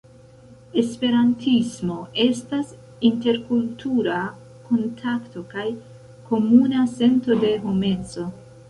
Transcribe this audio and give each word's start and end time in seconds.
Esperantismo 0.81 1.97
estas 2.23 2.71
interkultura 3.11 4.17
kontakto 4.71 5.45
kaj 5.55 5.71
komuna 6.33 6.89
sento 6.99 7.41
de 7.47 7.59
homeco. 7.71 8.31